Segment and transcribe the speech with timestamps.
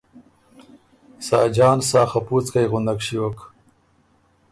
[1.27, 3.37] ساجان سا خپُوڅکئ غُندک ݭیوک